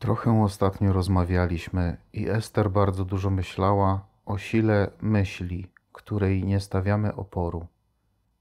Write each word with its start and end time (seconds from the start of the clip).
Trochę 0.00 0.42
ostatnio 0.42 0.92
rozmawialiśmy 0.92 1.96
i 2.12 2.28
Ester 2.28 2.70
bardzo 2.70 3.04
dużo 3.04 3.30
myślała 3.30 4.06
o 4.26 4.38
sile 4.38 4.90
myśli, 5.00 5.72
której 5.92 6.44
nie 6.44 6.60
stawiamy 6.60 7.14
oporu. 7.14 7.66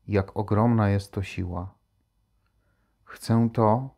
Jak 0.08 0.38
ogromna 0.38 0.90
jest 0.90 1.12
to 1.12 1.24
siła. 1.24 1.74
Chcę 3.04 3.50
to, 3.54 3.90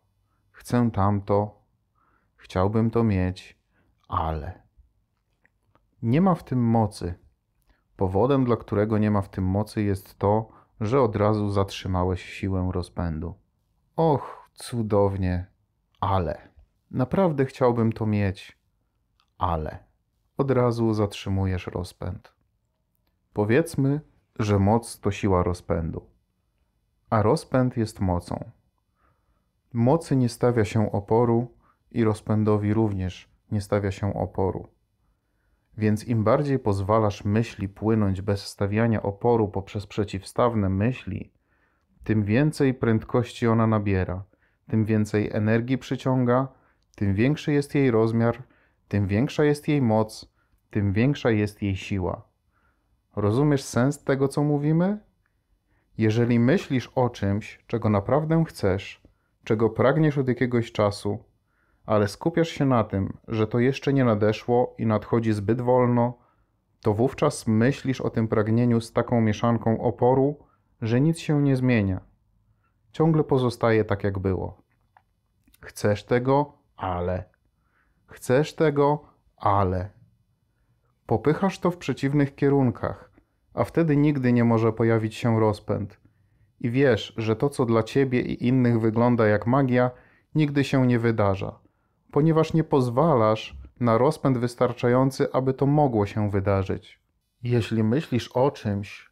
chcę 0.52 0.92
tamto, 0.92 1.62
chciałbym 2.36 2.92
to 2.92 3.04
mieć, 3.04 3.58
ale. 4.08 4.62
Nie 6.02 6.22
ma 6.22 6.36
w 6.36 6.44
tym 6.44 6.60
mocy. 6.60 7.14
Powodem, 7.98 8.46
dla 8.46 8.58
którego 8.58 8.98
nie 8.98 9.12
ma 9.12 9.22
w 9.22 9.30
tym 9.30 9.44
mocy, 9.44 9.84
jest 9.84 10.20
to, 10.20 10.50
że 10.80 11.02
od 11.02 11.16
razu 11.16 11.50
zatrzymałeś 11.50 12.26
siłę 12.26 12.70
rozpędu. 12.72 13.36
Och, 13.96 14.50
cudownie, 14.54 15.46
ale. 16.00 16.51
Naprawdę 16.92 17.46
chciałbym 17.46 17.92
to 17.92 18.06
mieć, 18.06 18.58
ale 19.38 19.80
od 20.38 20.52
razu 20.52 20.94
zatrzymujesz 20.94 21.68
rozpęd. 21.68 22.34
Powiedzmy, 23.34 24.02
że 24.40 24.60
moc 24.60 25.00
to 25.00 25.12
siła 25.12 25.44
rozpędu, 25.44 26.10
a 27.10 27.22
rozpęd 27.22 27.78
jest 27.78 28.00
mocą. 28.00 28.52
Mocy 29.74 30.16
nie 30.16 30.30
stawia 30.30 30.66
się 30.66 30.92
oporu 30.92 31.58
i 31.92 32.04
rozpędowi 32.04 32.74
również 32.74 33.30
nie 33.52 33.62
stawia 33.62 33.92
się 33.92 34.14
oporu. 34.14 34.68
Więc 35.78 36.08
im 36.08 36.24
bardziej 36.24 36.60
pozwalasz 36.60 37.26
myśli 37.26 37.70
płynąć 37.70 38.22
bez 38.22 38.48
stawiania 38.48 39.04
oporu 39.04 39.48
poprzez 39.48 39.88
przeciwstawne 39.88 40.70
myśli, 40.70 41.34
tym 42.04 42.24
więcej 42.24 42.74
prędkości 42.74 43.48
ona 43.48 43.68
nabiera, 43.68 44.24
tym 44.68 44.86
więcej 44.86 45.30
energii 45.34 45.78
przyciąga 45.78 46.61
tym 47.02 47.14
większy 47.14 47.54
jest 47.54 47.76
jej 47.76 47.92
rozmiar, 47.92 48.44
tym 48.88 49.08
większa 49.08 49.44
jest 49.44 49.68
jej 49.68 49.82
moc, 49.82 50.34
tym 50.70 50.94
większa 50.94 51.32
jest 51.32 51.62
jej 51.62 51.76
siła. 51.76 52.28
Rozumiesz 53.16 53.64
sens 53.64 54.04
tego, 54.04 54.28
co 54.28 54.44
mówimy? 54.44 55.00
Jeżeli 55.98 56.40
myślisz 56.40 56.92
o 56.96 57.10
czymś, 57.10 57.64
czego 57.68 57.90
naprawdę 57.90 58.44
chcesz, 58.48 59.02
czego 59.44 59.70
pragniesz 59.70 60.18
od 60.18 60.28
jakiegoś 60.28 60.72
czasu, 60.72 61.24
ale 61.86 62.08
skupiasz 62.08 62.50
się 62.50 62.66
na 62.66 62.84
tym, 62.84 63.18
że 63.28 63.48
to 63.48 63.60
jeszcze 63.60 63.94
nie 63.94 64.06
nadeszło 64.06 64.76
i 64.78 64.86
nadchodzi 64.86 65.34
zbyt 65.34 65.62
wolno, 65.62 66.18
to 66.82 66.94
wówczas 66.94 67.48
myślisz 67.48 68.02
o 68.02 68.10
tym 68.10 68.28
pragnieniu 68.28 68.82
z 68.82 68.94
taką 68.94 69.22
mieszanką 69.22 69.82
oporu, 69.82 70.40
że 70.82 71.02
nic 71.02 71.20
się 71.20 71.42
nie 71.42 71.56
zmienia. 71.56 72.02
Ciągle 72.92 73.24
pozostaje 73.24 73.86
tak, 73.86 74.04
jak 74.04 74.20
było. 74.20 74.62
Chcesz 75.62 76.04
tego, 76.04 76.61
ale. 76.82 77.24
Chcesz 78.06 78.54
tego, 78.54 79.04
ale. 79.38 79.90
Popychasz 81.06 81.60
to 81.60 81.72
w 81.72 81.78
przeciwnych 81.78 82.36
kierunkach, 82.36 83.12
a 83.54 83.64
wtedy 83.64 83.98
nigdy 83.98 84.34
nie 84.34 84.44
może 84.44 84.74
pojawić 84.74 85.16
się 85.16 85.40
rozpęd. 85.40 86.00
I 86.60 86.70
wiesz, 86.70 87.14
że 87.18 87.36
to, 87.36 87.50
co 87.50 87.66
dla 87.66 87.84
ciebie 87.84 88.22
i 88.22 88.48
innych 88.48 88.80
wygląda 88.80 89.28
jak 89.28 89.48
magia, 89.48 89.92
nigdy 90.36 90.64
się 90.64 90.88
nie 90.88 91.00
wydarza, 91.00 91.60
ponieważ 92.12 92.54
nie 92.54 92.64
pozwalasz 92.64 93.58
na 93.80 93.98
rozpęd 93.98 94.38
wystarczający, 94.38 95.34
aby 95.34 95.54
to 95.54 95.66
mogło 95.66 96.06
się 96.06 96.30
wydarzyć. 96.30 97.02
Jeśli 97.44 97.84
myślisz 97.84 98.28
o 98.28 98.52
czymś, 98.52 99.12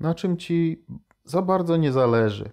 na 0.00 0.14
czym 0.14 0.36
ci 0.36 0.84
za 1.24 1.42
bardzo 1.42 1.76
nie 1.76 1.92
zależy, 1.92 2.52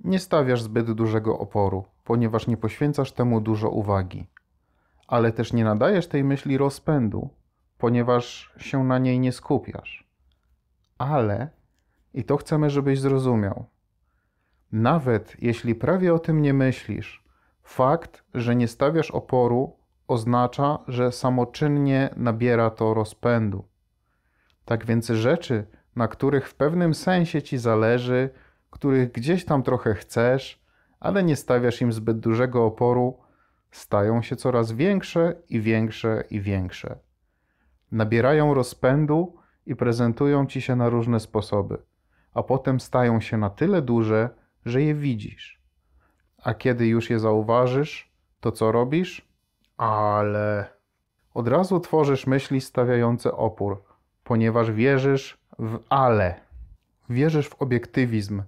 nie 0.00 0.18
stawiasz 0.18 0.62
zbyt 0.62 0.92
dużego 0.92 1.38
oporu, 1.38 1.84
ponieważ 2.06 2.46
nie 2.46 2.56
poświęcasz 2.56 3.12
temu 3.12 3.40
dużo 3.40 3.70
uwagi, 3.70 4.26
ale 5.08 5.32
też 5.32 5.52
nie 5.52 5.64
nadajesz 5.64 6.06
tej 6.06 6.24
myśli 6.24 6.58
rozpędu, 6.58 7.30
ponieważ 7.78 8.52
się 8.56 8.84
na 8.84 8.98
niej 8.98 9.20
nie 9.20 9.32
skupiasz. 9.32 10.06
Ale, 10.98 11.48
i 12.14 12.24
to 12.24 12.36
chcemy, 12.36 12.70
żebyś 12.70 13.00
zrozumiał, 13.00 13.64
nawet 14.72 15.36
jeśli 15.42 15.74
prawie 15.74 16.14
o 16.14 16.18
tym 16.18 16.42
nie 16.42 16.54
myślisz, 16.54 17.24
fakt, 17.62 18.24
że 18.34 18.56
nie 18.56 18.68
stawiasz 18.68 19.10
oporu, 19.10 19.76
oznacza, 20.08 20.78
że 20.88 21.12
samoczynnie 21.12 22.10
nabiera 22.16 22.70
to 22.70 22.94
rozpędu. 22.94 23.64
Tak 24.64 24.86
więc 24.86 25.06
rzeczy, 25.06 25.66
na 25.96 26.08
których 26.08 26.48
w 26.48 26.54
pewnym 26.54 26.94
sensie 26.94 27.42
ci 27.42 27.58
zależy, 27.58 28.30
których 28.70 29.12
gdzieś 29.12 29.44
tam 29.44 29.62
trochę 29.62 29.94
chcesz, 29.94 30.65
ale 31.00 31.24
nie 31.24 31.36
stawiasz 31.36 31.80
im 31.80 31.92
zbyt 31.92 32.18
dużego 32.18 32.64
oporu, 32.64 33.18
stają 33.70 34.22
się 34.22 34.36
coraz 34.36 34.72
większe 34.72 35.34
i 35.48 35.60
większe 35.60 36.24
i 36.30 36.40
większe. 36.40 36.98
Nabierają 37.92 38.54
rozpędu 38.54 39.36
i 39.66 39.76
prezentują 39.76 40.46
ci 40.46 40.60
się 40.60 40.76
na 40.76 40.88
różne 40.88 41.20
sposoby, 41.20 41.78
a 42.34 42.42
potem 42.42 42.80
stają 42.80 43.20
się 43.20 43.36
na 43.36 43.50
tyle 43.50 43.82
duże, 43.82 44.30
że 44.64 44.82
je 44.82 44.94
widzisz. 44.94 45.60
A 46.42 46.54
kiedy 46.54 46.86
już 46.86 47.10
je 47.10 47.18
zauważysz, 47.18 48.12
to 48.40 48.52
co 48.52 48.72
robisz? 48.72 49.28
Ale. 49.76 50.76
Od 51.34 51.48
razu 51.48 51.80
tworzysz 51.80 52.26
myśli 52.26 52.60
stawiające 52.60 53.32
opór, 53.32 53.82
ponieważ 54.24 54.72
wierzysz 54.72 55.38
w 55.58 55.78
ale. 55.88 56.40
Wierzysz 57.10 57.48
w 57.48 57.62
obiektywizm, 57.62 58.42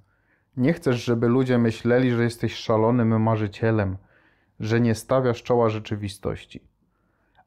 nie 0.58 0.72
chcesz, 0.72 1.04
żeby 1.04 1.28
ludzie 1.28 1.58
myśleli, 1.58 2.10
że 2.10 2.22
jesteś 2.22 2.54
szalonym 2.54 3.22
marzycielem, 3.22 3.96
że 4.60 4.80
nie 4.80 4.94
stawiasz 4.94 5.42
czoła 5.42 5.70
rzeczywistości. 5.70 6.60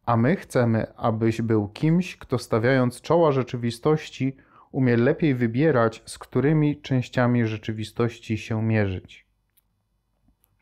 A 0.06 0.18
my 0.18 0.36
chcemy, 0.36 0.96
abyś 0.96 1.42
był 1.42 1.68
kimś, 1.68 2.18
kto 2.18 2.38
stawiając 2.38 3.02
czoła 3.02 3.32
rzeczywistości, 3.32 4.38
umie 4.72 4.98
lepiej 4.98 5.36
wybierać, 5.36 6.04
z 6.06 6.18
którymi 6.18 6.82
częściami 6.82 7.46
rzeczywistości 7.46 8.38
się 8.38 8.64
mierzyć. 8.64 9.28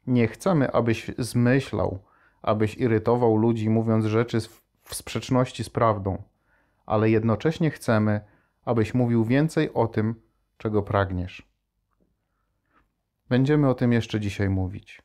Nie 0.08 0.28
chcemy, 0.28 0.72
abyś 0.72 1.12
zmyślał, 1.18 2.00
abyś 2.42 2.78
irytował 2.78 3.38
ludzi, 3.38 3.70
mówiąc 3.70 4.06
rzeczy 4.06 4.38
w 4.84 4.96
sprzeczności 4.96 5.64
z 5.64 5.70
prawdą, 5.70 6.24
ale 6.86 7.10
jednocześnie 7.10 7.72
chcemy, 7.72 8.22
abyś 8.66 8.94
mówił 8.94 9.26
więcej 9.26 9.74
o 9.74 9.88
tym, 9.88 10.16
czego 10.58 10.84
pragniesz. 10.84 11.50
Będziemy 13.30 13.70
o 13.70 13.74
tym 13.74 13.94
jeszcze 13.94 14.20
dzisiaj 14.20 14.50
mówić. 14.50 15.02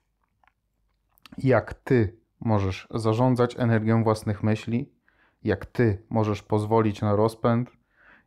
Jak 1.39 1.75
ty 1.75 2.17
możesz 2.41 2.89
zarządzać 2.95 3.59
energią 3.59 4.05
własnych 4.05 4.43
myśli, 4.43 4.93
jak 5.45 5.67
ty 5.67 6.03
możesz 6.11 6.43
pozwolić 6.43 7.03
na 7.03 7.17
rozpęd, 7.17 7.71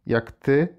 jak 0.05 0.31
ty 0.31 0.77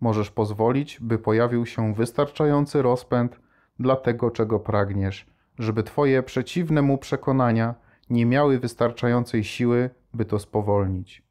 możesz 0.00 0.30
pozwolić, 0.30 1.00
by 1.00 1.18
pojawił 1.18 1.66
się 1.66 1.94
wystarczający 1.94 2.82
rozpęd 2.82 3.40
dla 3.78 3.96
tego, 3.96 4.30
czego 4.30 4.60
pragniesz, 4.60 5.26
żeby 5.58 5.82
twoje 5.82 6.22
przeciwne 6.22 6.82
mu 6.82 6.98
przekonania 6.98 7.74
nie 8.10 8.26
miały 8.26 8.58
wystarczającej 8.58 9.44
siły, 9.44 9.90
by 10.14 10.24
to 10.24 10.38
spowolnić. 10.38 11.22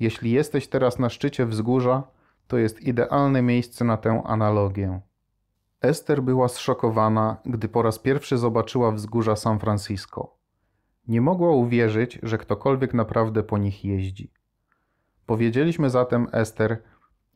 Jeśli 0.00 0.30
jesteś 0.30 0.68
teraz 0.68 0.98
na 0.98 1.08
szczycie 1.08 1.46
wzgórza, 1.46 2.02
to 2.46 2.58
jest 2.58 2.80
idealne 2.80 3.42
miejsce 3.42 3.84
na 3.84 3.96
tę 3.96 4.22
analogię. 4.24 5.00
Ester 5.80 6.22
była 6.22 6.48
zszokowana, 6.48 7.36
gdy 7.46 7.68
po 7.68 7.82
raz 7.82 7.98
pierwszy 7.98 8.38
zobaczyła 8.38 8.92
wzgórza 8.92 9.36
San 9.36 9.58
Francisco. 9.58 10.34
Nie 11.08 11.20
mogła 11.20 11.50
uwierzyć, 11.50 12.18
że 12.22 12.38
ktokolwiek 12.38 12.94
naprawdę 12.94 13.42
po 13.42 13.58
nich 13.58 13.84
jeździ. 13.84 14.32
Powiedzieliśmy 15.26 15.90
zatem 15.90 16.26
Ester, 16.32 16.82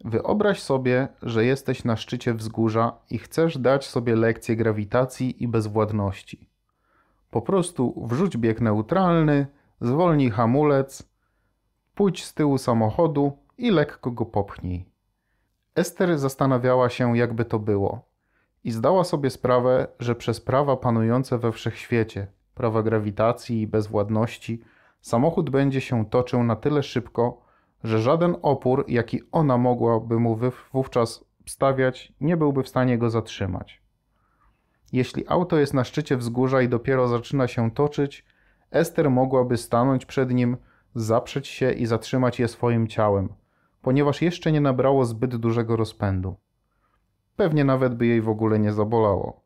wyobraź 0.05 0.63
sobie, 0.63 1.09
że 1.23 1.45
jesteś 1.45 1.85
na 1.85 1.97
szczycie 1.97 2.35
wzgórza 2.35 2.93
i 3.11 3.19
chcesz 3.19 3.59
dać 3.59 3.87
sobie 3.87 4.17
lekcję 4.17 4.57
grawitacji 4.57 5.43
i 5.43 5.49
bezwładności. 5.49 6.49
Po 7.31 7.43
prostu 7.43 8.07
wrzuć 8.07 8.37
bieg 8.37 8.61
neutralny, 8.61 9.47
zwolnij 9.81 10.31
hamulec, 10.31 11.09
pójdź 11.95 12.25
z 12.25 12.35
tyłu 12.35 12.59
samochodu 12.59 13.39
i 13.59 13.71
lekko 13.71 14.11
go 14.11 14.27
popchnij. 14.27 14.85
Ester 15.75 16.19
zastanawiała 16.19 16.89
się, 16.89 17.17
jakby 17.17 17.45
to 17.45 17.59
było 17.59 18.12
i 18.65 18.71
zdała 18.71 19.05
sobie 19.05 19.31
sprawę, 19.31 19.87
że 19.99 20.15
przez 20.15 20.41
prawa 20.41 20.77
panujące 20.77 21.39
we 21.39 21.53
wszechświecie, 21.53 22.27
prawa 22.55 22.83
grawitacji 22.83 23.61
i 23.61 23.67
bezwładności, 23.67 24.63
samochód 25.01 25.51
będzie 25.51 25.81
się 25.81 26.07
toczył 26.07 26.45
na 26.45 26.57
tyle 26.57 26.83
szybko, 26.83 27.43
że 27.85 28.03
żaden 28.03 28.37
opór, 28.43 28.85
jaki 28.89 29.21
ona 29.33 29.59
mogłaby 29.59 30.19
mu 30.19 30.39
wówczas 30.73 31.25
stawiać, 31.47 32.13
nie 32.21 32.37
byłby 32.37 32.63
w 32.63 32.69
stanie 32.69 32.99
go 32.99 33.11
zatrzymać. 33.11 33.83
Jeśli 34.93 35.25
auto 35.29 35.59
jest 35.59 35.75
na 35.75 35.85
szczycie 35.85 36.17
wzgórza 36.17 36.63
i 36.63 36.69
dopiero 36.69 37.09
zaczyna 37.09 37.49
się 37.49 37.71
toczyć, 37.71 38.25
Ester 38.71 39.11
mogłaby 39.11 39.57
stanąć 39.57 40.07
przed 40.07 40.31
nim, 40.31 40.57
zaprzeć 40.95 41.49
się 41.49 41.73
i 41.73 41.87
zatrzymać 41.87 42.41
je 42.41 42.49
swoim 42.49 42.89
ciałem, 42.89 43.29
ponieważ 43.83 44.23
jeszcze 44.23 44.53
nie 44.53 44.61
nabrało 44.61 45.05
zbyt 45.05 45.37
dużego 45.37 45.77
rozpędu. 45.77 46.37
Pewnie 47.37 47.65
nawet 47.65 47.95
by 47.95 48.07
jej 48.07 48.21
w 48.21 48.29
ogóle 48.29 48.59
nie 48.59 48.73
zabolało. 48.73 49.41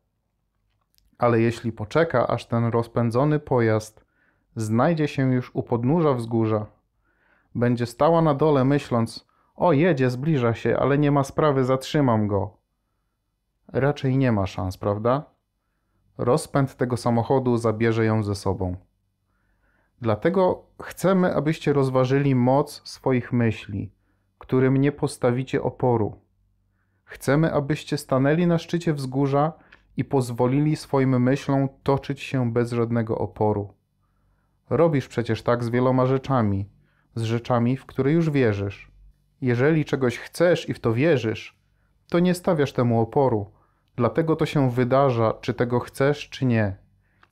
Ale 1.17 1.41
jeśli 1.41 1.71
poczeka, 1.71 2.27
aż 2.27 2.45
ten 2.45 2.65
rozpędzony 2.65 3.39
pojazd 3.39 4.05
znajdzie 4.55 5.07
się 5.07 5.33
już 5.33 5.55
u 5.55 5.63
podnóża 5.63 6.13
wzgórza. 6.13 6.65
Będzie 7.55 7.85
stała 7.85 8.21
na 8.21 8.33
dole, 8.33 8.65
myśląc: 8.65 9.27
O, 9.55 9.73
jedzie, 9.73 10.09
zbliża 10.09 10.53
się, 10.53 10.77
ale 10.77 10.97
nie 10.97 11.11
ma 11.11 11.23
sprawy, 11.23 11.65
zatrzymam 11.65 12.27
go. 12.27 12.57
Raczej 13.67 14.17
nie 14.17 14.31
ma 14.31 14.47
szans, 14.47 14.77
prawda? 14.77 15.23
Rozpęd 16.17 16.75
tego 16.75 16.97
samochodu 16.97 17.57
zabierze 17.57 18.05
ją 18.05 18.23
ze 18.23 18.35
sobą. 18.35 18.75
Dlatego 20.01 20.63
chcemy, 20.81 21.35
abyście 21.35 21.73
rozważyli 21.73 22.35
moc 22.35 22.81
swoich 22.85 23.33
myśli, 23.33 23.91
którym 24.37 24.77
nie 24.77 24.91
postawicie 24.91 25.63
oporu. 25.63 26.26
Chcemy, 27.07 27.53
abyście 27.53 27.97
stanęli 27.97 28.47
na 28.47 28.57
szczycie 28.57 28.93
wzgórza 28.93 29.53
i 29.97 30.05
pozwolili 30.05 30.75
swoim 30.75 31.21
myślom 31.23 31.69
toczyć 31.83 32.21
się 32.21 32.51
bez 32.51 32.71
żadnego 32.71 33.17
oporu. 33.17 33.73
Robisz 34.69 35.07
przecież 35.07 35.41
tak 35.43 35.63
z 35.63 35.69
wieloma 35.69 36.05
rzeczami, 36.05 36.69
z 37.15 37.21
rzeczami, 37.21 37.77
w 37.77 37.85
które 37.85 38.11
już 38.11 38.29
wierzysz. 38.29 38.91
Jeżeli 39.41 39.85
czegoś 39.85 40.17
chcesz 40.17 40.69
i 40.69 40.73
w 40.73 40.79
to 40.79 40.93
wierzysz, 40.93 41.59
to 42.09 42.19
nie 42.19 42.33
stawiasz 42.33 42.73
temu 42.73 43.01
oporu, 43.01 43.51
dlatego 43.95 44.35
to 44.35 44.45
się 44.45 44.71
wydarza, 44.71 45.33
czy 45.41 45.53
tego 45.53 45.79
chcesz, 45.79 46.29
czy 46.29 46.45
nie. 46.45 46.75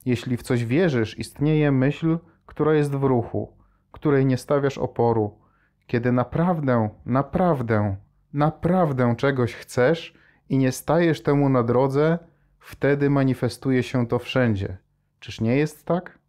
Jeśli 0.05 0.37
w 0.37 0.43
coś 0.43 0.65
wierzysz, 0.65 1.19
istnieje 1.19 1.71
myśl, 1.71 2.17
która 2.45 2.73
jest 2.73 2.91
w 2.91 3.03
ruchu, 3.03 3.53
której 3.91 4.25
nie 4.25 4.37
stawiasz 4.37 4.77
oporu. 4.77 5.37
Kiedy 5.87 6.11
naprawdę, 6.11 6.89
naprawdę, 7.05 7.95
naprawdę 8.35 9.15
czegoś 9.15 9.53
chcesz 9.53 10.13
i 10.49 10.57
nie 10.57 10.71
stajesz 10.71 11.23
temu 11.23 11.49
na 11.49 11.63
drodze, 11.63 12.19
wtedy 12.59 13.09
manifestuje 13.09 13.83
się 13.83 14.07
to 14.07 14.19
wszędzie. 14.19 14.77
Czyż 15.19 15.41
nie 15.41 15.57
jest 15.57 15.85
tak? 15.85 16.19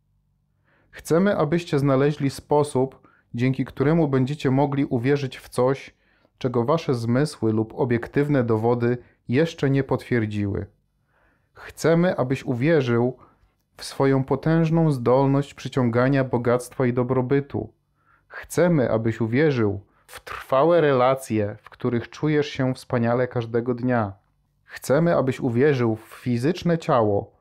Chcemy, 0.90 1.36
abyście 1.36 1.78
znaleźli 1.78 2.30
sposób, 2.30 3.08
dzięki 3.34 3.64
któremu 3.64 4.08
będziecie 4.08 4.50
mogli 4.50 4.84
uwierzyć 4.84 5.38
w 5.38 5.48
coś, 5.48 5.94
czego 6.38 6.64
wasze 6.64 6.94
zmysły 6.94 7.52
lub 7.52 7.74
obiektywne 7.76 8.44
dowody 8.44 8.98
jeszcze 9.28 9.70
nie 9.70 9.84
potwierdziły. 9.84 10.66
Chcemy, 11.52 12.16
abyś 12.16 12.44
uwierzył 12.44 13.16
w 13.76 13.84
swoją 13.84 14.24
potężną 14.24 14.90
zdolność 14.90 15.54
przyciągania 15.54 16.24
bogactwa 16.24 16.86
i 16.86 16.92
dobrobytu. 16.92 17.72
Chcemy, 18.28 18.90
abyś 18.90 19.20
uwierzył 19.20 19.80
w 20.06 20.20
trwałe 20.20 20.80
relacje, 20.80 21.56
w 21.62 21.70
których 21.70 22.10
czujesz 22.10 22.48
się 22.48 22.74
wspaniale 22.74 23.28
każdego 23.28 23.74
dnia. 23.74 24.12
Chcemy, 24.64 25.16
abyś 25.16 25.40
uwierzył 25.40 25.96
w 25.96 26.00
fizyczne 26.00 26.78
ciało, 26.78 27.32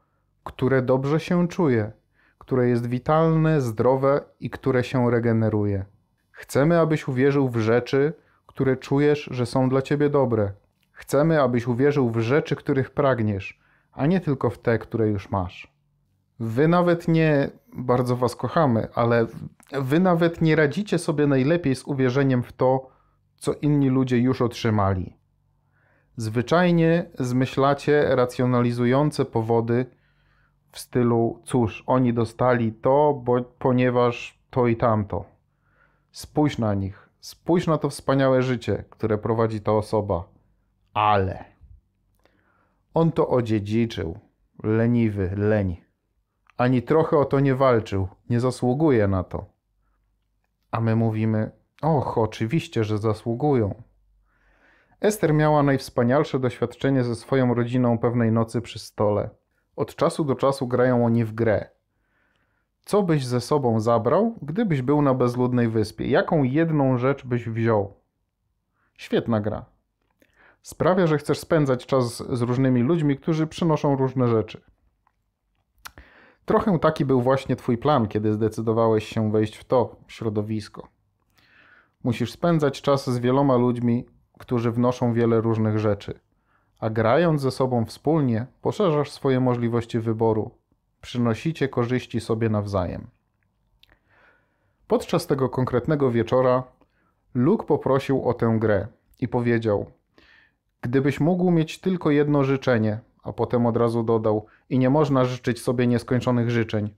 które 0.43 0.81
dobrze 0.81 1.19
się 1.19 1.47
czuje, 1.47 1.91
które 2.37 2.69
jest 2.69 2.87
witalne, 2.87 3.61
zdrowe 3.61 4.21
i 4.39 4.49
które 4.49 4.83
się 4.83 5.11
regeneruje. 5.11 5.85
Chcemy, 6.31 6.79
abyś 6.79 7.07
uwierzył 7.07 7.49
w 7.49 7.57
rzeczy, 7.57 8.13
które 8.45 8.77
czujesz, 8.77 9.29
że 9.31 9.45
są 9.45 9.69
dla 9.69 9.81
ciebie 9.81 10.09
dobre. 10.09 10.51
Chcemy, 10.91 11.41
abyś 11.41 11.67
uwierzył 11.67 12.09
w 12.09 12.19
rzeczy, 12.19 12.55
których 12.55 12.89
pragniesz, 12.89 13.59
a 13.91 14.05
nie 14.05 14.21
tylko 14.21 14.49
w 14.49 14.57
te, 14.57 14.79
które 14.79 15.07
już 15.07 15.29
masz. 15.29 15.74
Wy 16.39 16.67
nawet 16.67 17.07
nie, 17.07 17.49
bardzo 17.73 18.15
was 18.15 18.35
kochamy, 18.35 18.87
ale 18.95 19.27
wy 19.81 19.99
nawet 19.99 20.41
nie 20.41 20.55
radzicie 20.55 20.97
sobie 20.97 21.27
najlepiej 21.27 21.75
z 21.75 21.83
uwierzeniem 21.83 22.43
w 22.43 22.53
to, 22.53 22.89
co 23.35 23.53
inni 23.53 23.89
ludzie 23.89 24.17
już 24.17 24.41
otrzymali. 24.41 25.17
Zwyczajnie 26.17 27.05
zmyślacie 27.19 28.15
racjonalizujące 28.15 29.25
powody 29.25 29.85
w 30.71 30.79
stylu: 30.79 31.41
cóż, 31.45 31.83
oni 31.87 32.13
dostali 32.13 32.73
to, 32.73 33.21
bo, 33.23 33.41
ponieważ 33.41 34.39
to 34.49 34.67
i 34.67 34.75
tamto. 34.75 35.25
Spójrz 36.11 36.57
na 36.57 36.73
nich, 36.73 37.09
spójrz 37.19 37.67
na 37.67 37.77
to 37.77 37.89
wspaniałe 37.89 38.41
życie, 38.41 38.83
które 38.89 39.17
prowadzi 39.17 39.61
ta 39.61 39.71
osoba. 39.71 40.23
Ale 40.93 41.55
on 42.95 43.11
to 43.11 43.27
odziedziczył. 43.27 44.19
Leniwy, 44.63 45.31
leń. 45.37 45.84
Ani 46.57 46.81
trochę 46.81 47.17
o 47.17 47.25
to 47.25 47.39
nie 47.39 47.55
walczył, 47.55 48.07
nie 48.29 48.39
zasługuje 48.39 49.07
na 49.07 49.23
to. 49.23 49.45
A 50.71 50.81
my 50.81 50.95
mówimy: 50.95 51.51
Och, 51.81 52.17
oczywiście, 52.17 52.83
że 52.83 52.97
zasługują. 52.97 53.83
Ester 55.01 55.33
miała 55.33 55.63
najwspanialsze 55.63 56.39
doświadczenie 56.39 57.03
ze 57.03 57.15
swoją 57.15 57.53
rodziną 57.53 57.97
pewnej 57.97 58.31
nocy 58.31 58.61
przy 58.61 58.79
stole. 58.79 59.29
Od 59.75 59.95
czasu 59.95 60.23
do 60.23 60.35
czasu 60.35 60.67
grają 60.67 61.05
oni 61.05 61.25
w 61.25 61.33
grę. 61.33 61.69
Co 62.85 63.03
byś 63.03 63.25
ze 63.25 63.41
sobą 63.41 63.79
zabrał, 63.79 64.35
gdybyś 64.41 64.81
był 64.81 65.01
na 65.01 65.13
bezludnej 65.13 65.67
wyspie? 65.67 66.07
Jaką 66.07 66.43
jedną 66.43 66.97
rzecz 66.97 67.25
byś 67.25 67.49
wziął? 67.49 67.93
Świetna 68.97 69.41
gra. 69.41 69.65
Sprawia, 70.61 71.07
że 71.07 71.17
chcesz 71.17 71.39
spędzać 71.39 71.85
czas 71.85 72.23
z 72.37 72.41
różnymi 72.41 72.81
ludźmi, 72.81 73.17
którzy 73.17 73.47
przynoszą 73.47 73.95
różne 73.95 74.27
rzeczy. 74.27 74.61
Trochę 76.45 76.79
taki 76.79 77.05
był 77.05 77.21
właśnie 77.21 77.55
Twój 77.55 77.77
plan, 77.77 78.07
kiedy 78.07 78.33
zdecydowałeś 78.33 79.07
się 79.07 79.31
wejść 79.31 79.55
w 79.55 79.63
to 79.63 79.95
środowisko. 80.07 80.87
Musisz 82.03 82.31
spędzać 82.31 82.81
czas 82.81 83.09
z 83.09 83.19
wieloma 83.19 83.55
ludźmi, 83.55 84.05
którzy 84.39 84.71
wnoszą 84.71 85.13
wiele 85.13 85.41
różnych 85.41 85.79
rzeczy, 85.79 86.19
a 86.79 86.89
grając 86.89 87.41
ze 87.41 87.51
sobą 87.51 87.85
wspólnie, 87.85 88.45
poszerzasz 88.61 89.11
swoje 89.11 89.39
możliwości 89.39 89.99
wyboru, 89.99 90.51
przynosicie 91.01 91.69
korzyści 91.69 92.21
sobie 92.21 92.49
nawzajem. 92.49 93.07
Podczas 94.87 95.27
tego 95.27 95.49
konkretnego 95.49 96.11
wieczora 96.11 96.63
Luke 97.33 97.65
poprosił 97.65 98.29
o 98.29 98.33
tę 98.33 98.57
grę 98.59 98.87
i 99.19 99.27
powiedział: 99.27 99.85
Gdybyś 100.81 101.19
mógł 101.19 101.51
mieć 101.51 101.79
tylko 101.79 102.11
jedno 102.11 102.43
życzenie, 102.43 102.99
a 103.25 103.33
potem 103.33 103.65
od 103.65 103.77
razu 103.77 104.03
dodał: 104.03 104.45
I 104.69 104.79
nie 104.79 104.89
można 104.89 105.25
życzyć 105.25 105.61
sobie 105.61 105.87
nieskończonych 105.87 106.49
życzeń. 106.49 106.95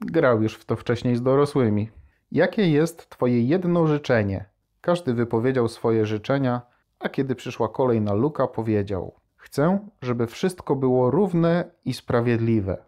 Grał 0.00 0.42
już 0.42 0.54
w 0.54 0.64
to 0.64 0.76
wcześniej 0.76 1.16
z 1.16 1.22
dorosłymi. 1.22 1.90
Jakie 2.32 2.70
jest 2.70 3.08
Twoje 3.10 3.42
jedno 3.42 3.86
życzenie? 3.86 4.44
Każdy 4.80 5.14
wypowiedział 5.14 5.68
swoje 5.68 6.06
życzenia, 6.06 6.62
a 6.98 7.08
kiedy 7.08 7.34
przyszła 7.34 7.68
kolej 7.68 8.00
na 8.00 8.14
Luka, 8.14 8.46
powiedział: 8.46 9.14
Chcę, 9.36 9.88
żeby 10.02 10.26
wszystko 10.26 10.76
było 10.76 11.10
równe 11.10 11.70
i 11.84 11.92
sprawiedliwe. 11.92 12.84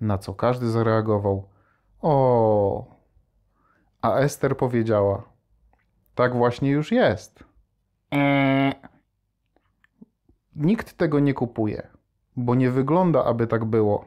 Na 0.00 0.18
co 0.18 0.34
każdy 0.34 0.70
zareagował: 0.70 1.48
O. 2.00 2.84
A 4.02 4.16
Ester 4.16 4.56
powiedziała: 4.56 5.22
Tak 6.14 6.36
właśnie 6.36 6.70
już 6.70 6.92
jest. 6.92 7.44
Eee. 8.10 8.95
Nikt 10.56 10.96
tego 10.96 11.20
nie 11.20 11.34
kupuje, 11.34 11.88
bo 12.36 12.54
nie 12.54 12.70
wygląda, 12.70 13.24
aby 13.24 13.46
tak 13.46 13.64
było. 13.64 14.04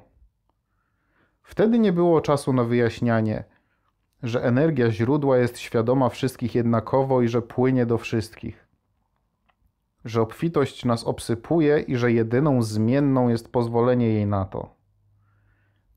Wtedy 1.44 1.79
nie 1.79 1.94
było 1.94 2.22
czasu 2.22 2.53
na 2.53 2.63
wyjaśnianie, 2.63 3.44
że 4.24 4.44
energia 4.44 4.91
źródła 4.91 5.38
jest 5.38 5.60
świadoma 5.60 6.10
wszystkich 6.10 6.56
jednakowo 6.56 7.22
i 7.22 7.27
że 7.27 7.41
płynie 7.41 7.86
do 7.86 7.98
wszystkich. 7.98 8.68
Że 10.06 10.22
obfitość 10.22 10.86
nas 10.86 11.03
obsypuje 11.03 11.79
i 11.79 11.96
że 11.96 12.12
jedyną 12.12 12.62
zmienną 12.62 13.29
jest 13.29 13.51
pozwolenie 13.51 14.08
jej 14.08 14.27
na 14.27 14.46
to. 14.46 14.75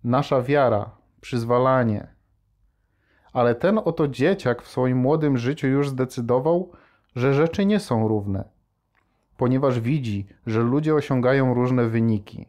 Nasza 0.05 0.43
wiara, 0.43 0.91
przyzwalanie. 1.21 2.15
Ale 3.33 3.55
ten 3.55 3.79
oto 3.85 4.09
dzieciak 4.09 4.63
w 4.63 4.69
swoim 4.69 4.99
młodym 4.99 5.39
życiu 5.39 5.67
już 5.67 5.89
zdecydował, 5.89 6.73
że 7.17 7.35
rzeczy 7.35 7.67
nie 7.67 7.81
są 7.81 8.09
równe 8.09 8.52
ponieważ 9.37 9.81
widzi, 9.81 10.27
że 10.47 10.61
ludzie 10.61 10.95
osiągają 10.95 11.55
różne 11.55 11.89
wyniki, 11.89 12.49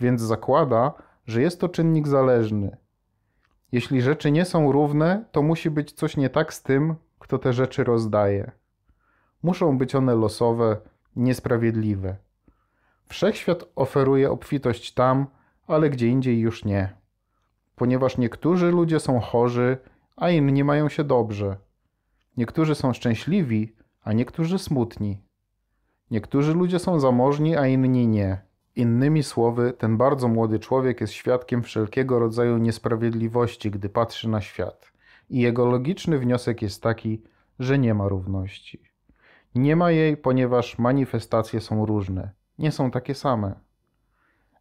więc 0.00 0.20
zakłada, 0.20 0.92
że 1.26 1.42
jest 1.42 1.60
to 1.60 1.68
czynnik 1.68 2.08
zależny. 2.08 2.76
Jeśli 3.72 4.02
rzeczy 4.02 4.30
nie 4.30 4.44
są 4.44 4.72
równe, 4.72 5.24
to 5.32 5.42
musi 5.42 5.70
być 5.70 5.92
coś 5.92 6.16
nie 6.16 6.30
tak 6.30 6.54
z 6.54 6.62
tym, 6.62 6.94
kto 7.18 7.38
te 7.38 7.52
rzeczy 7.52 7.84
rozdaje. 7.84 8.52
Muszą 9.42 9.78
być 9.78 9.94
one 9.94 10.14
losowe, 10.14 10.76
niesprawiedliwe. 11.16 12.16
Wszechświat 13.06 13.64
oferuje 13.76 14.30
obfitość 14.30 14.94
tam, 14.94 15.26
ale 15.66 15.90
gdzie 15.90 16.08
indziej 16.08 16.40
już 16.40 16.64
nie. 16.64 16.92
Ponieważ 17.76 18.18
niektórzy 18.18 18.70
ludzie 18.70 19.00
są 19.00 19.20
chorzy, 19.20 19.78
a 20.16 20.30
inni 20.30 20.64
mają 20.64 20.88
się 20.88 21.04
dobrze. 21.04 21.56
Niektórzy 22.36 22.74
są 22.74 22.92
szczęśliwi, 22.92 23.76
a 24.02 24.12
niektórzy 24.12 24.58
smutni. 24.58 25.20
Niektórzy 26.12 26.54
ludzie 26.54 26.78
są 26.78 27.00
zamożni, 27.00 27.56
a 27.56 27.66
inni 27.66 28.08
nie. 28.08 28.42
Innymi 28.76 29.22
słowy, 29.22 29.72
ten 29.78 29.96
bardzo 29.96 30.28
młody 30.28 30.58
człowiek 30.58 31.00
jest 31.00 31.12
świadkiem 31.12 31.62
wszelkiego 31.62 32.18
rodzaju 32.18 32.58
niesprawiedliwości, 32.58 33.70
gdy 33.70 33.88
patrzy 33.88 34.28
na 34.28 34.40
świat. 34.40 34.92
I 35.30 35.40
jego 35.40 35.66
logiczny 35.66 36.18
wniosek 36.18 36.62
jest 36.62 36.82
taki, 36.82 37.22
że 37.58 37.78
nie 37.78 37.94
ma 37.94 38.08
równości. 38.08 38.82
Nie 39.54 39.76
ma 39.76 39.90
jej, 39.90 40.16
ponieważ 40.16 40.78
manifestacje 40.78 41.60
są 41.60 41.86
różne, 41.86 42.30
nie 42.58 42.72
są 42.72 42.90
takie 42.90 43.14
same. 43.14 43.54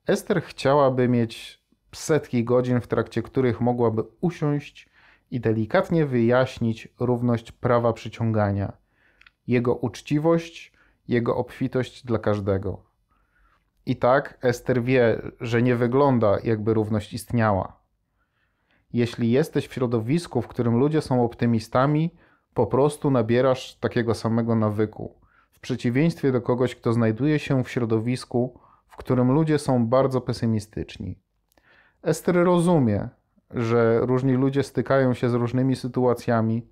Ester 0.08 0.44
chciałaby 0.44 1.08
mieć 1.08 1.64
setki 1.92 2.44
godzin, 2.44 2.82
w 2.82 2.88
trakcie 2.88 3.22
których 3.22 3.62
mogłaby 3.62 4.04
usiąść 4.22 4.90
i 5.32 5.40
delikatnie 5.40 6.06
wyjaśnić 6.06 6.88
równość 7.00 7.52
prawa 7.52 7.94
przyciągania, 7.94 8.74
jego 9.48 9.76
uczciwość, 9.76 10.71
jego 11.08 11.38
obfitość 11.38 12.06
dla 12.06 12.20
każdego. 12.20 12.84
I 13.86 13.96
tak 13.96 14.38
Ester 14.42 14.84
wie, 14.84 15.22
że 15.42 15.62
nie 15.62 15.76
wygląda, 15.76 16.38
jakby 16.44 16.74
równość 16.74 17.14
istniała. 17.14 17.82
Jeśli 18.94 19.32
jesteś 19.32 19.68
w 19.68 19.74
środowisku, 19.74 20.42
w 20.42 20.48
którym 20.48 20.78
ludzie 20.78 21.02
są 21.02 21.24
optymistami, 21.24 22.12
po 22.54 22.68
prostu 22.68 23.12
nabierasz 23.12 23.76
takiego 23.76 24.16
samego 24.16 24.56
nawyku. 24.56 25.16
W 25.52 25.60
przeciwieństwie 25.60 26.32
do 26.32 26.42
kogoś, 26.42 26.76
kto 26.76 26.94
znajduje 26.94 27.40
się 27.40 27.64
w 27.64 27.70
środowisku, 27.70 28.60
w 28.88 28.98
którym 28.98 29.32
ludzie 29.32 29.60
są 29.60 29.88
bardzo 29.88 30.22
pesymistyczni. 30.22 31.20
Ester 32.04 32.36
rozumie, 32.36 33.10
że 33.52 34.00
różni 34.00 34.34
ludzie 34.34 34.64
stykają 34.64 35.14
się 35.14 35.30
z 35.30 35.34
różnymi 35.34 35.76
sytuacjami, 35.76 36.68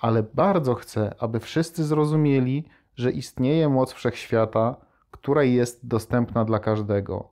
ale 0.00 0.22
bardzo 0.22 0.74
chce, 0.74 1.14
aby 1.18 1.40
wszyscy 1.40 1.84
zrozumieli, 1.84 2.68
że 3.00 3.10
istnieje 3.10 3.68
moc 3.68 3.92
wszechświata, 3.92 4.76
która 5.10 5.42
jest 5.42 5.86
dostępna 5.86 6.44
dla 6.44 6.58
każdego. 6.58 7.28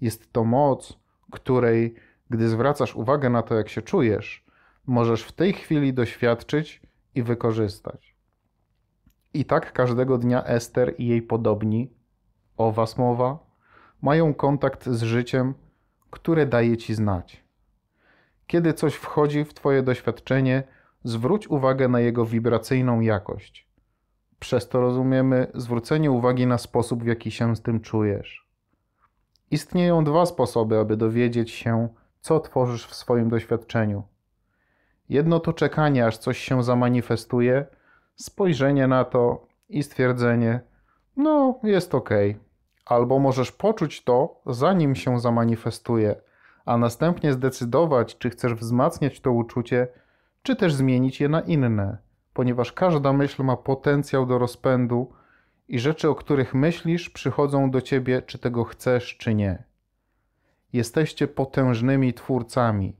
Jest 0.00 0.32
to 0.32 0.44
moc, 0.44 0.98
której, 1.30 1.94
gdy 2.30 2.48
zwracasz 2.48 2.96
uwagę 2.96 3.30
na 3.30 3.42
to, 3.42 3.54
jak 3.54 3.68
się 3.68 3.82
czujesz, 3.82 4.44
możesz 4.86 5.22
w 5.22 5.32
tej 5.32 5.52
chwili 5.52 5.94
doświadczyć 5.94 6.82
i 7.14 7.22
wykorzystać. 7.22 8.14
I 9.34 9.44
tak 9.44 9.72
każdego 9.72 10.18
dnia 10.18 10.44
Ester 10.44 10.94
i 10.98 11.06
jej 11.06 11.22
podobni, 11.22 11.90
o 12.56 12.72
was 12.72 12.98
mowa, 12.98 13.38
mają 14.02 14.34
kontakt 14.34 14.86
z 14.88 15.02
życiem, 15.02 15.54
które 16.10 16.46
daje 16.46 16.76
ci 16.76 16.94
znać. 16.94 17.44
Kiedy 18.46 18.74
coś 18.74 18.94
wchodzi 18.94 19.44
w 19.44 19.54
Twoje 19.54 19.82
doświadczenie, 19.82 20.62
zwróć 21.04 21.48
uwagę 21.48 21.88
na 21.88 22.00
jego 22.00 22.26
wibracyjną 22.26 23.00
jakość. 23.00 23.67
Przez 24.40 24.68
to 24.68 24.80
rozumiemy 24.80 25.46
zwrócenie 25.54 26.10
uwagi 26.10 26.46
na 26.46 26.58
sposób, 26.58 27.02
w 27.02 27.06
jaki 27.06 27.30
się 27.30 27.56
z 27.56 27.62
tym 27.62 27.80
czujesz. 27.80 28.48
Istnieją 29.50 30.04
dwa 30.04 30.26
sposoby, 30.26 30.78
aby 30.78 30.96
dowiedzieć 30.96 31.50
się, 31.50 31.88
co 32.20 32.40
tworzysz 32.40 32.86
w 32.86 32.94
swoim 32.94 33.28
doświadczeniu. 33.28 34.02
Jedno 35.08 35.40
to 35.40 35.52
czekanie, 35.52 36.06
aż 36.06 36.18
coś 36.18 36.38
się 36.38 36.62
zamanifestuje, 36.62 37.66
spojrzenie 38.16 38.86
na 38.86 39.04
to 39.04 39.46
i 39.68 39.82
stwierdzenie: 39.82 40.60
No, 41.16 41.60
jest 41.62 41.94
ok. 41.94 42.10
Albo 42.86 43.18
możesz 43.18 43.52
poczuć 43.52 44.04
to, 44.04 44.40
zanim 44.46 44.94
się 44.94 45.20
zamanifestuje, 45.20 46.16
a 46.64 46.76
następnie 46.76 47.32
zdecydować, 47.32 48.18
czy 48.18 48.30
chcesz 48.30 48.54
wzmacniać 48.54 49.20
to 49.20 49.32
uczucie, 49.32 49.88
czy 50.42 50.56
też 50.56 50.74
zmienić 50.74 51.20
je 51.20 51.28
na 51.28 51.40
inne, 51.40 51.98
ponieważ 52.38 52.72
każda 52.72 53.12
myśl 53.12 53.42
ma 53.42 53.56
potencjał 53.56 54.26
do 54.26 54.38
rozpędu 54.38 55.12
i 55.68 55.78
rzeczy, 55.78 56.08
o 56.08 56.14
których 56.14 56.54
myślisz, 56.54 57.10
przychodzą 57.10 57.70
do 57.70 57.80
ciebie, 57.80 58.22
czy 58.22 58.38
tego 58.38 58.64
chcesz, 58.64 59.16
czy 59.16 59.34
nie. 59.34 59.64
Jesteście 60.72 61.28
potężnymi 61.28 62.14
twórcami. 62.14 62.96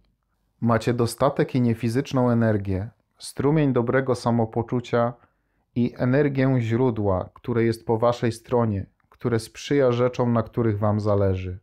Macie 0.61 0.95
dostatek 0.95 1.54
i 1.54 1.61
niefizyczną 1.61 2.30
energię, 2.30 2.88
strumień 3.18 3.73
dobrego 3.73 4.14
samopoczucia 4.14 5.12
i 5.75 5.95
energię 5.97 6.57
źródła, 6.59 7.30
które 7.35 7.64
jest 7.64 7.87
po 7.87 7.99
waszej 7.99 8.33
stronie, 8.33 8.87
które 9.09 9.38
sprzyja 9.38 9.92
rzeczom, 9.92 10.33
na 10.33 10.42
których 10.42 10.78
wam 10.78 11.00
zależy. 11.00 11.59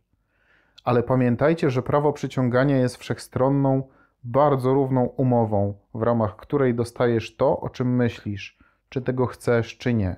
Ale 0.84 1.02
pamiętajcie, 1.02 1.70
że 1.70 1.82
prawo 1.82 2.12
przyciągania 2.12 2.76
jest 2.76 2.96
wszechstronną, 2.96 3.88
bardzo 4.26 4.74
równą 4.74 5.04
umową, 5.04 5.74
w 5.94 6.02
ramach 6.02 6.36
której 6.36 6.74
dostajesz 6.74 7.36
to, 7.36 7.60
o 7.60 7.68
czym 7.68 7.96
myślisz, 7.96 8.58
czy 8.88 9.02
tego 9.02 9.26
chcesz, 9.26 9.78
czy 9.78 9.94
nie. 9.94 10.16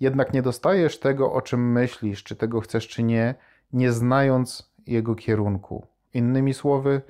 Jednak 0.00 0.32
nie 0.32 0.42
dostajesz 0.42 1.00
tego, 1.00 1.32
o 1.32 1.42
czym 1.42 1.72
myślisz, 1.72 2.24
czy 2.24 2.36
tego 2.36 2.60
chcesz, 2.60 2.88
czy 2.88 3.02
nie, 3.02 3.34
nie 3.72 3.92
znając 3.92 4.74
jego 4.86 5.14
kierunku. 5.14 5.86
Innymi 6.14 6.54
słowy, 6.54 7.02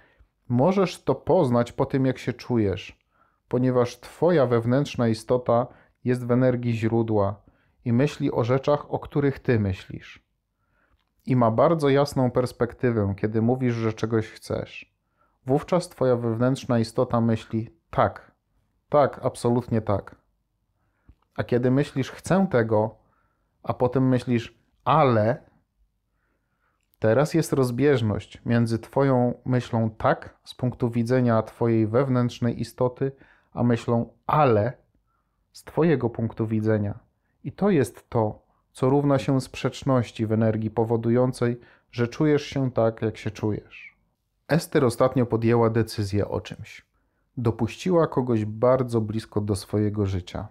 możesz 0.49 1.03
to 1.03 1.15
poznać 1.15 1.73
po 1.73 1.87
tym, 1.87 2.07
jak 2.07 2.19
się 2.19 2.33
czujesz, 2.33 3.05
ponieważ 3.49 4.01
Twoja 4.01 4.47
wewnętrzna 4.47 5.09
istota 5.09 5.67
jest 6.05 6.27
w 6.27 6.31
energii 6.31 6.73
źródła 6.73 7.41
i 7.85 7.93
myśli 7.93 8.33
o 8.33 8.45
rzeczach, 8.45 8.91
o 8.91 8.99
których 8.99 9.39
Ty 9.39 9.61
myślisz 9.61 10.25
i 11.27 11.37
ma 11.37 11.51
bardzo 11.51 11.89
jasną 11.89 12.31
perspektywę, 12.31 13.15
kiedy 13.17 13.43
mówisz, 13.43 13.75
że 13.75 13.93
czegoś 13.93 14.29
chcesz. 14.29 14.94
Wówczas 15.47 15.89
Twoja 15.89 16.17
wewnętrzna 16.17 16.79
istota 16.79 17.21
myśli: 17.21 17.71
tak, 17.91 18.33
tak, 18.89 19.21
absolutnie 19.23 19.81
tak. 19.81 20.17
A 21.37 21.45
kiedy 21.45 21.71
myślisz: 21.71 22.11
chcę 22.11 22.47
tego, 22.51 22.97
a 23.63 23.75
potem 23.75 24.09
myślisz: 24.09 24.59
ale, 24.85 25.43
teraz 26.99 27.35
jest 27.35 27.53
rozbieżność 27.53 28.43
między 28.47 28.79
Twoją 28.79 29.35
myślą 29.45 29.91
tak 29.91 30.39
z 30.45 30.55
punktu 30.55 30.91
widzenia 30.91 31.43
Twojej 31.43 31.87
wewnętrznej 31.87 32.61
istoty, 32.61 33.13
a 33.53 33.63
myślą 33.63 34.13
ale 34.27 34.73
z 35.53 35.65
Twojego 35.65 36.11
punktu 36.11 36.47
widzenia. 36.47 36.99
I 37.45 37.53
to 37.53 37.71
jest 37.71 38.11
to, 38.11 38.43
co 38.73 38.91
równa 38.91 39.19
się 39.19 39.41
sprzeczności 39.41 40.27
w 40.27 40.33
energii 40.33 40.71
powodującej, 40.71 41.61
że 41.91 42.09
czujesz 42.09 42.47
się 42.47 42.71
tak, 42.71 43.03
jak 43.03 43.17
się 43.17 43.31
czujesz. 43.31 43.94
Ester 44.49 44.85
ostatnio 44.85 45.27
podjęła 45.27 45.71
decyzję 45.71 46.29
o 46.29 46.41
czymś. 46.41 46.87
Dopuściła 47.37 48.07
kogoś 48.07 48.45
bardzo 48.45 49.01
blisko 49.01 49.41
do 49.41 49.57
swojego 49.57 50.07
życia. 50.07 50.49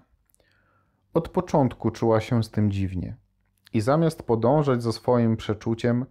Od 1.13 1.29
początku 1.29 1.91
czuła 1.91 2.21
się 2.21 2.43
z 2.43 2.51
tym 2.51 2.71
dziwnie 2.71 3.17
i 3.73 3.81
zamiast 3.81 4.23
podążać 4.23 4.83
za 4.83 4.91
swoim 4.91 5.37
przeczuciem, 5.37 6.05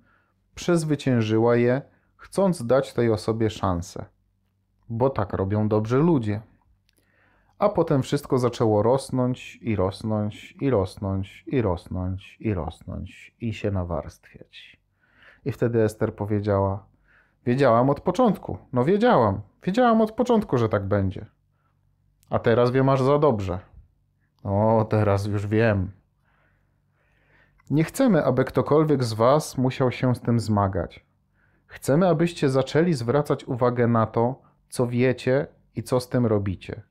przezwyciężyła 0.54 1.56
je, 1.56 1.82
chcąc 2.16 2.66
dać 2.66 2.92
tej 2.92 3.10
osobie 3.10 3.50
szansę. 3.50 4.04
Bo 4.88 5.10
tak 5.10 5.32
robią 5.32 5.68
dobrzy 5.68 5.98
ludzie 5.98 6.40
a 7.62 7.68
potem 7.68 8.02
wszystko 8.02 8.38
zaczęło 8.38 8.82
rosnąć 8.82 9.58
i 9.62 9.76
rosnąć 9.76 10.56
i 10.60 10.70
rosnąć 10.70 11.44
i 11.46 11.62
rosnąć 11.62 12.36
i 12.40 12.54
rosnąć 12.54 13.34
i 13.40 13.54
się 13.54 13.70
nawarstwiać. 13.70 14.80
I 15.44 15.52
wtedy 15.52 15.82
Ester 15.82 16.14
powiedziała: 16.14 16.86
Wiedziałam 17.46 17.90
od 17.90 18.00
początku, 18.00 18.58
no 18.72 18.84
wiedziałam, 18.84 19.40
wiedziałam 19.62 20.00
od 20.00 20.12
początku, 20.12 20.58
że 20.58 20.68
tak 20.68 20.87
będzie. 20.87 21.26
A 22.30 22.38
teraz 22.38 22.70
wiem 22.70 22.88
aż 22.88 23.02
za 23.02 23.18
dobrze. 23.18 23.58
O, 24.44 24.87
teraz 24.90 25.26
już 25.26 25.46
wiem. 25.46 25.90
Nie 27.70 27.84
chcemy, 27.84 28.25
aby 28.25 28.44
ktokolwiek 28.44 29.04
z 29.04 29.12
Was 29.12 29.58
musiał 29.58 29.90
się 29.90 30.14
z 30.14 30.20
tym 30.20 30.40
zmagać. 30.40 31.06
Chcemy, 31.66 32.08
abyście 32.08 32.49
zaczęli 32.49 32.94
zwracać 32.94 33.44
uwagę 33.44 33.87
na 33.87 34.06
to, 34.06 34.42
co 34.68 34.87
wiecie 34.87 35.46
i 35.75 35.82
co 35.82 36.00
z 36.00 36.08
tym 36.08 36.26
robicie 36.26 36.82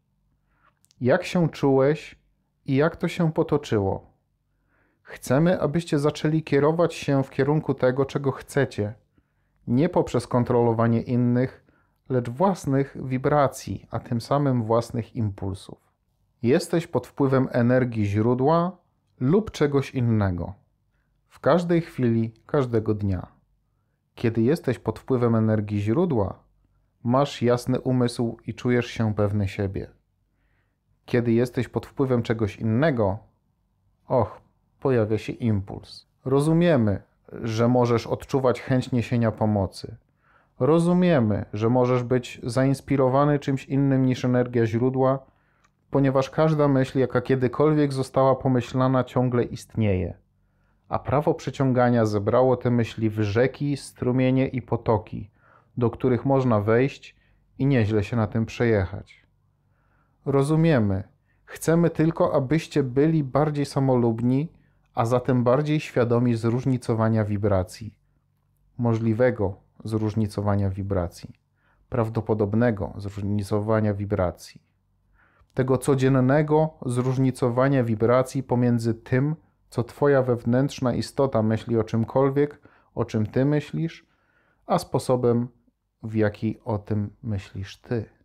jak 1.02 1.24
się 1.24 1.50
czułeś 1.50 2.16
i 2.66 2.76
jak 2.76 2.96
to 2.96 3.08
się 3.08 3.34
potoczyło. 3.34 4.12
Chcemy, 5.02 5.62
abyście 5.62 6.00
zaczęli 6.00 6.44
kierować 6.44 6.94
się 6.94 7.24
w 7.24 7.30
kierunku 7.30 7.74
tego, 7.74 8.06
czego 8.06 8.32
chcecie, 8.32 8.94
nie 9.68 9.90
poprzez 9.90 10.28
kontrolowanie 10.28 11.02
innych, 11.02 11.66
lecz 12.10 12.30
własnych 12.30 12.98
wibracji, 13.06 13.88
a 13.92 14.00
tym 14.00 14.22
samym 14.22 14.64
własnych 14.64 15.16
impulsów. 15.16 15.92
Jesteś 16.42 16.88
pod 16.88 17.08
wpływem 17.08 17.48
energii 17.52 18.06
źródła 18.06 18.78
lub 19.20 19.52
czegoś 19.52 19.92
innego. 19.92 20.54
W 21.28 21.40
każdej 21.40 21.82
chwili, 21.82 22.34
każdego 22.46 22.94
dnia. 22.94 23.28
Kiedy 24.16 24.42
jesteś 24.42 24.80
pod 24.80 25.00
wpływem 25.00 25.36
energii 25.36 25.82
źródła, 25.82 26.44
masz 27.04 27.42
jasny 27.42 27.80
umysł 27.80 28.38
i 28.48 28.54
czujesz 28.54 28.86
się 28.86 29.14
pewny 29.14 29.48
siebie. 29.48 29.90
Kiedy 31.06 31.32
jesteś 31.32 31.68
pod 31.68 31.86
wpływem 31.86 32.24
czegoś 32.24 32.56
innego, 32.56 33.18
och, 34.08 34.42
pojawia 34.80 35.18
się 35.18 35.34
impuls. 35.34 36.08
Rozumiemy, 36.26 37.02
że 37.44 37.68
możesz 37.68 38.08
odczuwać 38.08 38.62
chęć 38.62 38.92
niesienia 38.92 39.32
pomocy. 39.32 39.96
Rozumiemy, 40.60 41.46
że 41.54 41.70
możesz 41.70 42.04
być 42.04 42.40
zainspirowany 42.44 43.40
czymś 43.40 43.66
innym 43.66 44.06
niż 44.06 44.26
energia 44.26 44.66
źródła, 44.66 45.20
ponieważ 45.92 46.30
każda 46.30 46.68
myśl, 46.68 47.00
jaka 47.00 47.22
kiedykolwiek 47.22 47.94
została 47.94 48.36
pomyślana, 48.36 49.04
ciągle 49.04 49.44
istnieje. 49.44 50.14
A 50.90 51.00
prawo 51.00 51.34
przyciągania 51.34 52.06
zebrało 52.06 52.58
te 52.58 52.72
myśli 52.72 53.10
w 53.10 53.20
rzeki, 53.22 53.78
strumienie 53.78 54.48
i 54.48 54.62
potoki, 54.62 55.30
do 55.78 55.90
których 55.90 56.26
można 56.26 56.62
wejść 56.62 57.16
i 57.60 57.66
nieźle 57.66 58.04
się 58.04 58.18
na 58.18 58.28
tym 58.28 58.46
przejechać. 58.46 59.26
Rozumiemy. 60.26 61.04
Chcemy 61.46 61.90
tylko, 61.90 62.34
abyście 62.34 62.84
byli 62.84 63.24
bardziej 63.24 63.66
samolubni, 63.66 64.52
a 64.96 65.06
zatem 65.06 65.44
bardziej 65.44 65.80
świadomi 65.80 66.36
zróżnicowania 66.36 67.26
wibracji. 67.26 67.96
Możliwego, 68.78 69.56
zróżnicowania 69.84 70.70
wibracji, 70.70 71.36
prawdopodobnego 71.90 72.94
zróżnicowania 72.98 73.94
wibracji, 73.94 74.62
tego 75.54 75.78
codziennego 75.78 76.70
zróżnicowania 76.86 77.84
wibracji 77.84 78.44
pomiędzy 78.44 78.94
tym, 78.94 79.36
co 79.70 79.84
Twoja 79.84 80.22
wewnętrzna 80.24 80.94
istota 80.94 81.44
myśli 81.44 81.78
o 81.78 81.84
czymkolwiek, 81.84 82.62
o 82.96 83.06
czym 83.06 83.26
Ty 83.26 83.46
myślisz, 83.46 84.06
a 84.66 84.78
sposobem, 84.78 85.48
w 86.04 86.16
jaki 86.16 86.60
o 86.66 86.78
tym 86.78 87.16
myślisz 87.24 87.78
Ty. 87.78 88.21